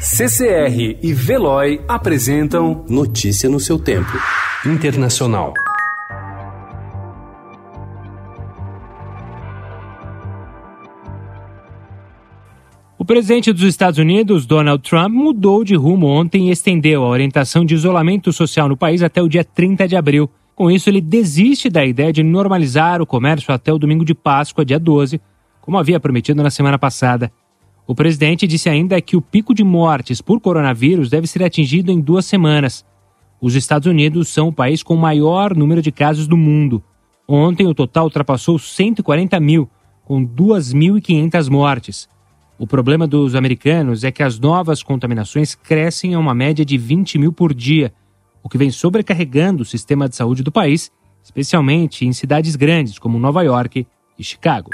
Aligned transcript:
CCR 0.00 0.96
e 1.02 1.12
Veloy 1.12 1.80
apresentam 1.88 2.84
Notícia 2.88 3.50
no 3.50 3.58
seu 3.58 3.80
tempo. 3.80 4.12
Internacional. 4.64 5.52
O 12.96 13.04
presidente 13.04 13.52
dos 13.52 13.64
Estados 13.64 13.98
Unidos, 13.98 14.46
Donald 14.46 14.88
Trump, 14.88 15.12
mudou 15.12 15.64
de 15.64 15.74
rumo 15.74 16.06
ontem 16.06 16.48
e 16.48 16.52
estendeu 16.52 17.02
a 17.02 17.08
orientação 17.08 17.64
de 17.64 17.74
isolamento 17.74 18.32
social 18.32 18.68
no 18.68 18.76
país 18.76 19.02
até 19.02 19.20
o 19.20 19.28
dia 19.28 19.42
30 19.42 19.88
de 19.88 19.96
abril. 19.96 20.30
Com 20.54 20.70
isso, 20.70 20.88
ele 20.88 21.00
desiste 21.00 21.68
da 21.68 21.84
ideia 21.84 22.12
de 22.12 22.22
normalizar 22.22 23.02
o 23.02 23.06
comércio 23.06 23.52
até 23.52 23.72
o 23.72 23.78
domingo 23.78 24.04
de 24.04 24.14
Páscoa, 24.14 24.64
dia 24.64 24.78
12, 24.78 25.20
como 25.60 25.76
havia 25.76 25.98
prometido 25.98 26.40
na 26.40 26.50
semana 26.50 26.78
passada. 26.78 27.32
O 27.88 27.94
presidente 27.94 28.46
disse 28.46 28.68
ainda 28.68 29.00
que 29.00 29.16
o 29.16 29.22
pico 29.22 29.54
de 29.54 29.64
mortes 29.64 30.20
por 30.20 30.42
coronavírus 30.42 31.08
deve 31.08 31.26
ser 31.26 31.42
atingido 31.42 31.90
em 31.90 31.98
duas 31.98 32.26
semanas. 32.26 32.84
Os 33.40 33.54
Estados 33.54 33.88
Unidos 33.88 34.28
são 34.28 34.48
o 34.48 34.52
país 34.52 34.82
com 34.82 34.94
o 34.94 34.98
maior 34.98 35.56
número 35.56 35.80
de 35.80 35.90
casos 35.90 36.26
do 36.26 36.36
mundo. 36.36 36.84
Ontem, 37.26 37.66
o 37.66 37.72
total 37.72 38.04
ultrapassou 38.04 38.58
140 38.58 39.40
mil, 39.40 39.70
com 40.04 40.22
2.500 40.22 41.48
mortes. 41.48 42.08
O 42.58 42.66
problema 42.66 43.06
dos 43.06 43.34
americanos 43.34 44.04
é 44.04 44.12
que 44.12 44.22
as 44.22 44.38
novas 44.38 44.82
contaminações 44.82 45.54
crescem 45.54 46.12
a 46.12 46.18
uma 46.18 46.34
média 46.34 46.66
de 46.66 46.76
20 46.76 47.16
mil 47.16 47.32
por 47.32 47.54
dia, 47.54 47.90
o 48.42 48.50
que 48.50 48.58
vem 48.58 48.70
sobrecarregando 48.70 49.62
o 49.62 49.66
sistema 49.66 50.06
de 50.10 50.14
saúde 50.14 50.42
do 50.42 50.52
país, 50.52 50.92
especialmente 51.24 52.04
em 52.04 52.12
cidades 52.12 52.54
grandes 52.54 52.98
como 52.98 53.18
Nova 53.18 53.42
York 53.42 53.86
e 54.18 54.22
Chicago. 54.22 54.68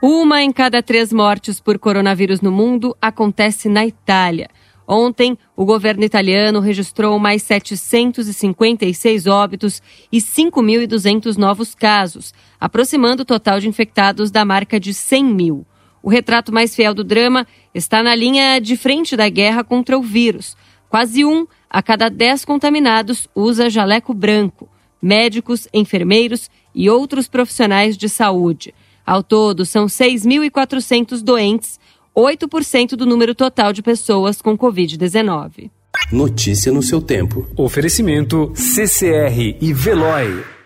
Uma 0.00 0.44
em 0.44 0.52
cada 0.52 0.80
três 0.80 1.12
mortes 1.12 1.58
por 1.58 1.76
coronavírus 1.76 2.40
no 2.40 2.52
mundo 2.52 2.96
acontece 3.02 3.68
na 3.68 3.84
Itália. 3.84 4.48
Ontem, 4.86 5.36
o 5.56 5.64
governo 5.64 6.04
italiano 6.04 6.60
registrou 6.60 7.18
mais 7.18 7.42
756 7.42 9.26
óbitos 9.26 9.82
e 10.12 10.18
5.200 10.18 11.36
novos 11.36 11.74
casos, 11.74 12.32
aproximando 12.60 13.22
o 13.22 13.26
total 13.26 13.58
de 13.58 13.68
infectados 13.68 14.30
da 14.30 14.44
marca 14.44 14.78
de 14.78 14.94
100 14.94 15.24
mil. 15.24 15.66
O 16.00 16.08
retrato 16.08 16.52
mais 16.52 16.76
fiel 16.76 16.94
do 16.94 17.02
drama 17.02 17.44
está 17.74 18.00
na 18.00 18.14
linha 18.14 18.60
de 18.60 18.76
frente 18.76 19.16
da 19.16 19.28
guerra 19.28 19.64
contra 19.64 19.98
o 19.98 20.02
vírus. 20.02 20.56
Quase 20.88 21.24
um 21.24 21.44
a 21.68 21.82
cada 21.82 22.08
dez 22.08 22.44
contaminados 22.44 23.28
usa 23.34 23.68
jaleco 23.68 24.14
branco. 24.14 24.68
Médicos, 25.02 25.66
enfermeiros 25.74 26.48
e 26.72 26.88
outros 26.88 27.26
profissionais 27.26 27.96
de 27.96 28.08
saúde. 28.08 28.72
Ao 29.08 29.22
todo, 29.22 29.64
são 29.64 29.86
6.400 29.86 31.22
doentes, 31.22 31.80
8% 32.14 32.90
do 32.90 33.06
número 33.06 33.34
total 33.34 33.72
de 33.72 33.80
pessoas 33.80 34.42
com 34.42 34.54
Covid-19. 34.54 35.70
Notícia 36.12 36.70
no 36.70 36.82
seu 36.82 37.00
tempo. 37.00 37.48
Oferecimento 37.56 38.52
CCR 38.54 39.56
e 39.62 39.72
Veloy. 39.72 40.57